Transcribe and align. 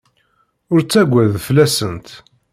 Ur 0.73 0.79
ttaggad 0.81 1.33
fell-asent. 1.47 2.07